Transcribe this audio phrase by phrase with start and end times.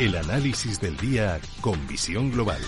[0.00, 2.58] El análisis del día con visión global.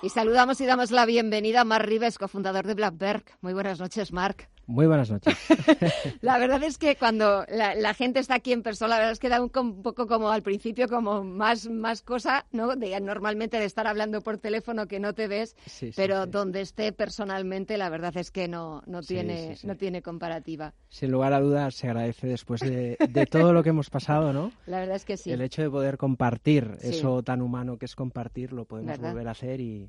[0.00, 3.24] Y saludamos y damos la bienvenida a Mark Rives, cofundador de Blackberg.
[3.40, 4.48] Muy buenas noches, Mark.
[4.68, 5.34] Muy buenas noches.
[6.20, 9.30] la verdad es que cuando la, gente está aquí en persona, la verdad es que
[9.30, 12.76] da un, poco como al principio, como más, más cosa, ¿no?
[12.76, 15.56] De, normalmente de estar hablando por teléfono que no te ves,
[15.96, 20.74] pero donde esté personalmente, la verdad es que no, no, tiene, no tiene comparativa.
[20.90, 22.98] Sin lugar a dudas, se agradece después de,
[23.30, 24.52] todo lo que hemos pasado, ¿no?
[24.66, 25.32] La verdad es que sí.
[25.32, 29.30] El hecho de poder compartir eso tan humano que es compartir, lo podemos volver a
[29.30, 29.88] hacer y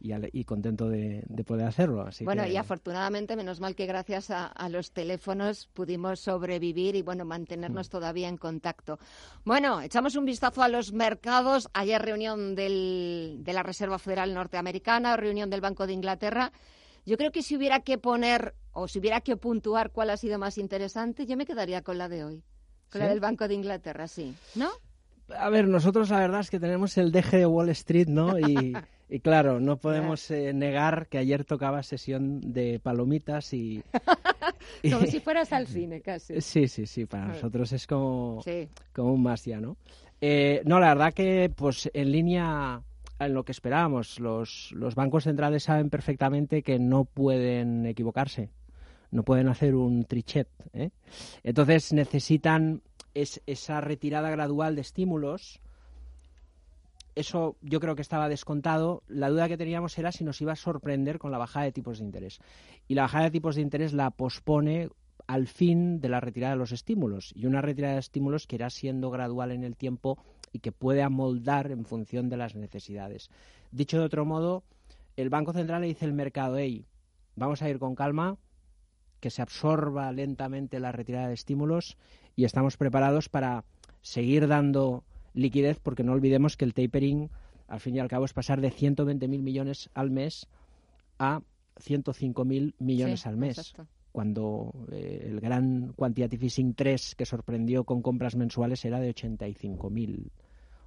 [0.00, 2.02] y, contento de, poder hacerlo.
[2.02, 7.24] Así bueno, y afortunadamente, menos mal que gracias a, los teléfonos pudimos sobrevivir y bueno,
[7.24, 7.90] mantenernos mm.
[7.90, 8.98] todavía en contacto.
[9.44, 11.68] Bueno, echamos un vistazo a los mercados.
[11.74, 16.52] Ayer reunión del, de la Reserva Federal Norteamericana, reunión del Banco de Inglaterra.
[17.04, 20.38] Yo creo que si hubiera que poner o si hubiera que puntuar cuál ha sido
[20.38, 22.42] más interesante, yo me quedaría con la de hoy.
[22.90, 24.34] Con la del Banco de Inglaterra, sí.
[24.54, 24.68] ¿No?
[25.38, 28.38] A ver, nosotros la verdad es que tenemos el deje de Wall Street, ¿no?
[28.38, 28.74] Y,
[29.10, 33.82] y claro, no podemos eh, negar que ayer tocaba sesión de palomitas y...
[34.90, 36.40] como si fueras al cine, casi.
[36.40, 38.42] Sí, sí, sí, para nosotros es como,
[38.92, 39.76] como un más ya, ¿no?
[40.20, 42.82] Eh, no, la verdad que pues en línea
[43.18, 48.50] en lo que esperábamos, los, los bancos centrales saben perfectamente que no pueden equivocarse,
[49.10, 50.48] no pueden hacer un trichet.
[50.72, 50.90] ¿eh?
[51.42, 52.82] Entonces necesitan
[53.14, 55.60] es, esa retirada gradual de estímulos.
[57.20, 59.02] Eso yo creo que estaba descontado.
[59.06, 61.98] La duda que teníamos era si nos iba a sorprender con la bajada de tipos
[61.98, 62.40] de interés.
[62.88, 64.88] Y la bajada de tipos de interés la pospone
[65.26, 67.32] al fin de la retirada de los estímulos.
[67.36, 70.16] Y una retirada de estímulos que irá siendo gradual en el tiempo
[70.50, 73.28] y que puede amoldar en función de las necesidades.
[73.70, 74.64] Dicho de otro modo,
[75.16, 76.86] el Banco Central le dice al mercado, hey,
[77.36, 78.38] vamos a ir con calma,
[79.20, 81.98] que se absorba lentamente la retirada de estímulos
[82.34, 83.66] y estamos preparados para
[84.00, 85.04] seguir dando
[85.34, 87.30] liquidez porque no olvidemos que el tapering
[87.68, 90.48] al fin y al cabo es pasar de 120.000 millones al mes
[91.18, 91.40] a
[91.76, 93.74] 105.000 millones al mes.
[94.12, 100.30] Cuando eh, el gran quantitative easing 3 que sorprendió con compras mensuales era de 85.000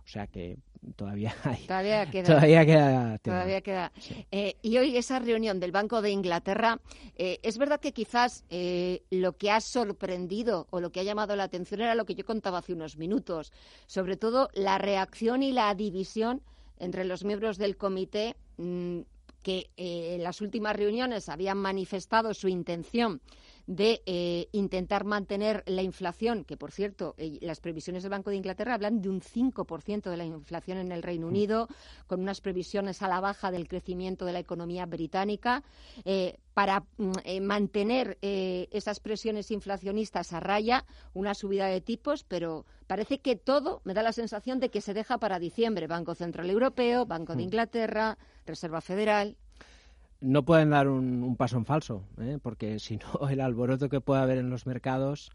[0.06, 0.58] o sea que
[0.96, 1.66] todavía hay.
[1.66, 2.25] Todavía queda.
[2.25, 3.18] Todavía queda.
[3.19, 3.91] Todavía queda.
[4.31, 6.80] Eh, y hoy esa reunión del Banco de Inglaterra,
[7.16, 11.36] eh, es verdad que quizás eh, lo que ha sorprendido o lo que ha llamado
[11.36, 13.53] la atención era lo que yo contaba hace unos minutos,
[13.88, 16.41] sobre todo la reacción y la división
[16.78, 19.02] entre los miembros del comité mm,
[19.41, 23.22] que en las últimas reuniones habían manifestado su intención
[23.66, 28.35] de eh, intentar mantener la inflación, que por cierto, eh, las previsiones del Banco de
[28.35, 31.29] Inglaterra hablan de un 5% de la inflación en el Reino mm.
[31.29, 31.68] Unido,
[32.07, 35.63] con unas previsiones a la baja del crecimiento de la economía británica,
[36.03, 43.19] eh, para mm, mantener esas presiones inflacionistas a raya, una subida de tipos, pero parece
[43.19, 45.88] que todo me da la sensación de que se deja para diciembre.
[45.88, 47.46] Banco Central Europeo, Banco de mm.
[47.46, 49.35] Inglaterra, Reserva Federal
[50.23, 52.39] no pueden dar un, paso en falso, ¿eh?
[52.41, 55.31] porque si no, el alboroto que puede haber en los mercados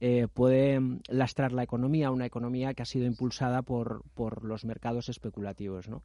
[0.00, 5.10] eh, puede lastrar la economía, una economía que ha sido impulsada por, por los mercados
[5.10, 5.88] especulativos.
[5.88, 6.02] ¿no?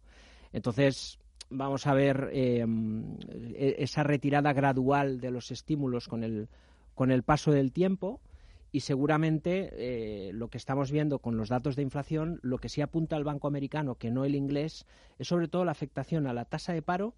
[0.52, 1.18] Entonces,
[1.50, 2.66] vamos a ver eh,
[3.56, 6.50] e, esa retirada gradual de los estímulos con el,
[6.94, 8.20] con el paso del tiempo
[8.74, 13.16] y seguramente lo que estamos viendo con los datos de inflación, lo que sí apunta
[13.16, 14.86] el Banco Americano, que no el inglés,
[15.18, 17.14] es sobre todo la afectación a la tasa de paro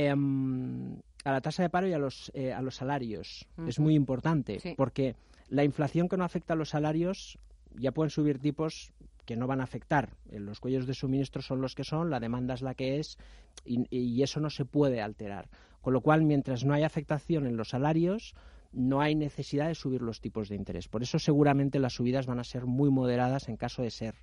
[0.00, 0.94] Em,
[1.24, 3.48] a la tasa de paro y a los, eh, a los salarios.
[3.66, 5.16] Es muy importante porque
[5.48, 7.36] la inflación que no afecta a los salarios
[7.74, 8.92] ya pueden subir tipos
[9.26, 10.10] que no van a afectar.
[10.30, 13.18] Eh, los cuellos de suministro son los que son, la demanda es la que es
[13.64, 15.48] y, y eso no se puede alterar.
[15.80, 18.36] Con lo cual, mientras no hay afectación en los salarios,
[18.72, 20.86] no hay necesidad de subir los tipos de interés.
[20.86, 24.14] Por eso seguramente las subidas van a ser muy moderadas en caso de ser.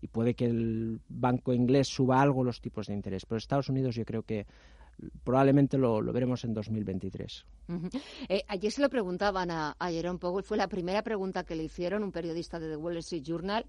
[0.00, 3.26] Y puede que el banco inglés suba algo los tipos de interés.
[3.26, 4.46] Pero Estados Unidos yo creo que
[5.24, 7.44] probablemente lo, veremos en 2023.
[8.28, 12.02] Eh, ayer se lo preguntaban a, Jerome Powell, fue la primera pregunta que le hicieron
[12.02, 13.66] un periodista de The Wall Street Journal.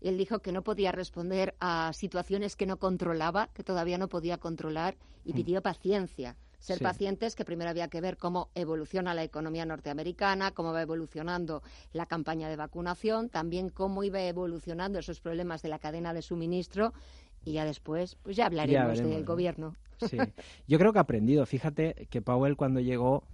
[0.00, 4.38] Él dijo que no podía responder a situaciones que no controlaba, que todavía no podía
[4.38, 6.36] controlar, y pidió paciencia.
[6.58, 11.62] ser pacientes, que primero había que ver cómo evoluciona la economía norteamericana, cómo va evolucionando
[11.92, 16.92] la campaña de vacunación, también cómo iba evolucionando esos problemas de la cadena de suministro
[17.44, 19.76] y ya después, pues ya hablaremos del gobierno.
[20.08, 20.16] Sí,
[20.66, 21.44] yo creo que ha aprendido.
[21.46, 23.24] Fíjate que Powell cuando llegó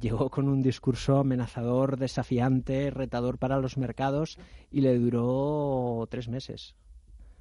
[0.00, 4.38] llegó con un discurso amenazador, desafiante, retador para los mercados
[4.70, 6.74] y le duró tres meses.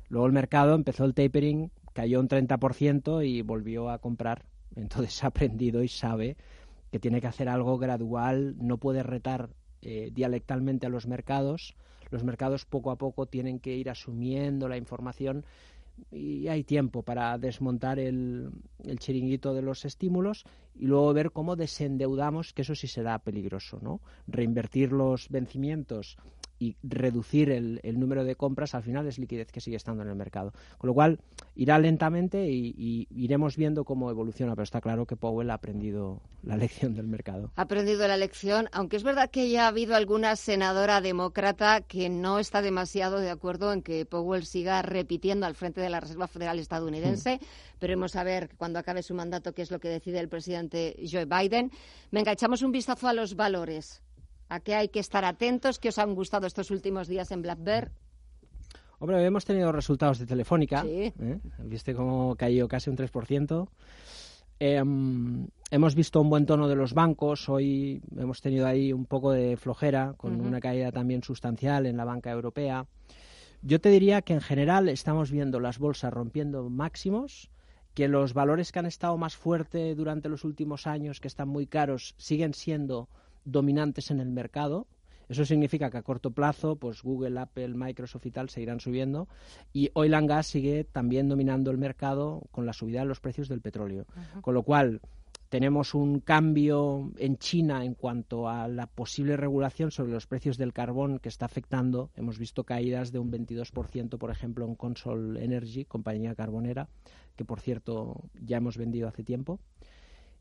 [0.10, 4.45] Luego el mercado empezó el tapering, cayó un 30% y volvió a comprar.
[4.75, 6.38] Entonces ha aprendido y sabe
[6.92, 9.50] que tiene que hacer algo gradual, no puede retar
[9.81, 11.75] eh, dialectalmente a los mercados.
[12.12, 15.45] Los mercados poco a poco tienen que ir asumiendo la información
[16.11, 18.49] y hay tiempo para desmontar el,
[18.83, 20.45] el, chiringuito de los estímulos
[20.75, 24.01] y luego ver cómo desendeudamos, que eso sí será peligroso, ¿no?
[24.27, 26.17] Reinvertir los vencimientos
[26.63, 30.15] y reducir el, número de compras, al final es liquidez que sigue estando en el
[30.15, 30.54] mercado.
[30.77, 31.19] Con lo cual,
[31.56, 36.56] irá lentamente y, iremos viendo cómo evoluciona, pero está claro que Powell ha aprendido la
[36.63, 37.51] lección del mercado.
[37.56, 42.10] Ha aprendido la lección, aunque es verdad que ya ha habido alguna senadora demócrata que
[42.10, 46.27] no está demasiado de acuerdo en que Powell siga repitiendo al frente de la Reserva
[46.27, 47.39] Federal estadounidense.
[47.80, 50.95] pero Veremos a ver cuando acabe su mandato qué es lo que decide el presidente
[51.12, 51.71] Joe Biden.
[52.12, 54.01] Venga, echamos un vistazo a los valores.
[54.53, 55.79] ¿A qué hay que estar atentos?
[55.79, 57.91] ¿Qué os han gustado estos últimos días en Black Bear?
[59.00, 60.83] Hombre, hemos tenido resultados de Telefónica.
[60.83, 61.11] Sí.
[61.19, 61.39] ¿eh?
[61.57, 63.67] Viste cómo cayó casi un 3%.
[64.59, 67.50] Em, hemos visto un buen tono de los bancos.
[67.50, 72.05] Hoy hemos tenido ahí un poco de flojera, con una caída también sustancial en la
[72.05, 72.85] banca europea.
[73.63, 77.50] Yo te diría que en general estamos viendo las bolsas rompiendo máximos,
[77.95, 81.65] que los valores que han estado más fuertes durante los últimos años, que están muy
[81.65, 83.09] caros, siguen siendo
[83.45, 84.87] dominantes en el mercado.
[85.29, 89.27] Eso significa que a corto plazo, pues Google, Apple, Microsoft y tal seguirán subiendo.
[89.71, 93.47] Y Oil and Gas sigue también dominando el mercado con la subida de los precios
[93.47, 94.05] del petróleo.
[94.41, 95.01] Con lo cual,
[95.53, 100.73] tenemos un cambio en China en cuanto a la posible regulación sobre los precios del
[100.73, 102.09] carbón que está afectando.
[102.15, 106.89] Hemos visto caídas de un 22%, por ejemplo, en Consol Energy, compañía carbonera,
[107.35, 109.59] que por cierto ya hemos vendido hace tiempo.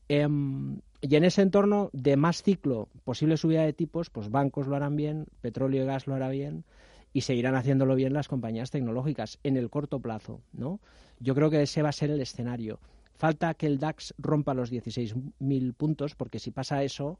[0.08, 4.76] Em, y en ese entorno de más ciclo, posible subida de tipos, pues bancos lo
[4.76, 6.64] harán bien, petróleo y gas lo hará bien
[7.12, 10.80] y seguirán haciéndolo bien las compañías tecnológicas en el corto plazo, ¿no?
[11.18, 12.80] Yo creo que ese va a ser el escenario.
[13.14, 17.18] Falta que el DAX rompa los 16.000 puntos, porque si pasa eso,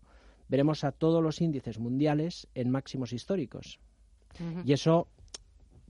[0.48, 3.78] veremos a todos los índices mundiales en máximos históricos.
[4.64, 5.08] Y eso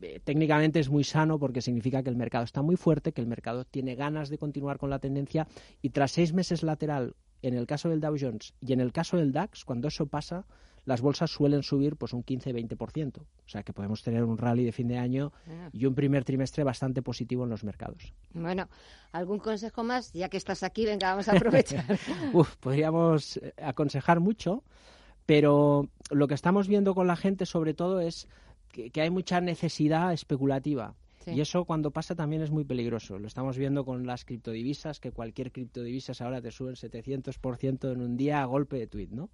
[0.03, 3.27] eh, técnicamente es muy sano porque significa que el mercado está muy fuerte, que el
[3.27, 5.47] mercado tiene ganas de continuar con la tendencia
[5.81, 9.17] y tras seis meses lateral en el caso del Dow Jones y en el caso
[9.17, 10.45] del DAX, cuando eso pasa,
[10.85, 13.19] las bolsas suelen subir pues un 15-20%.
[13.19, 15.69] O sea que podemos tener un rally de fin de año ah.
[15.73, 18.13] y un primer trimestre bastante positivo en los mercados.
[18.33, 18.69] Bueno,
[19.13, 20.13] ¿algún consejo más?
[20.13, 21.85] Ya que estás aquí, venga, vamos a aprovechar.
[22.33, 24.65] Uf, podríamos eh, aconsejar mucho,
[25.27, 28.29] pero lo que estamos viendo con la gente sobre todo es
[28.73, 30.95] que, hay mucha necesidad especulativa.
[31.25, 33.17] Y eso cuando pasa también es muy peligroso.
[33.17, 38.17] Lo estamos viendo con las criptodivisas, que cualquier criptodivisas ahora te suben 700% en un
[38.17, 39.31] día a golpe de tweet, ¿no?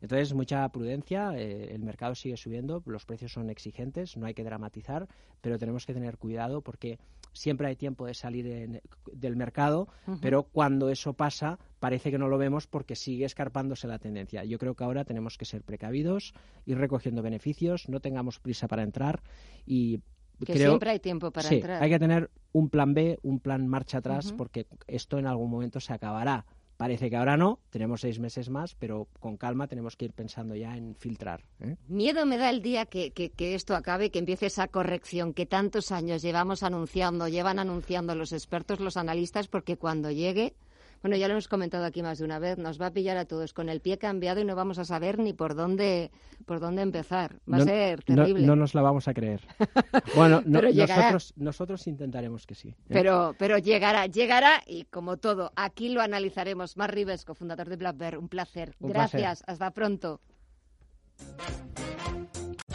[0.00, 4.42] Entonces, mucha prudencia, eh, el mercado sigue subiendo, los precios son exigentes, no hay que
[4.42, 5.06] dramatizar,
[5.40, 6.98] pero tenemos que tener cuidado porque
[7.32, 8.80] siempre hay tiempo de salir
[9.12, 9.88] del mercado,
[10.20, 14.44] pero cuando eso pasa parece que no lo vemos porque sigue escarpándose la tendencia.
[14.44, 16.34] Yo creo que ahora tenemos que ser precavidos,
[16.66, 19.22] ir recogiendo beneficios, no tengamos prisa para entrar
[19.66, 20.00] y
[20.44, 21.82] que siempre hay tiempo para sí, entrar.
[21.82, 25.80] Hay que tener un plan B, un plan marcha atrás, porque esto en algún momento
[25.80, 26.46] se acabará.
[26.78, 30.54] Parece que ahora no, tenemos seis meses más, pero con calma tenemos que ir pensando
[30.54, 31.42] ya en filtrar.
[31.58, 31.74] ¿eh?
[31.88, 35.90] Miedo me da el día que, que, esto acabe, que empiece esa corrección que tantos
[35.90, 40.54] años llevamos anunciando, llevan anunciando los expertos, los analistas, porque cuando llegue
[41.02, 43.24] bueno, ya lo hemos comentado aquí más de una vez, nos va a pillar a
[43.24, 46.10] todos con el pie cambiado y no vamos a saber ni por dónde,
[46.46, 47.36] por dónde empezar.
[47.50, 48.46] Va a ser terrible.
[48.46, 49.40] No, nos la vamos a creer.
[50.14, 52.68] Bueno, nosotros, nosotros intentaremos que sí.
[52.68, 52.74] ¿eh?
[52.88, 56.76] Pero, pero llegará, llegará y como todo, aquí lo analizaremos.
[56.76, 58.74] Mar Rives, cofundador de Black Bear, un placer.
[58.80, 60.20] Gracias, hasta pronto.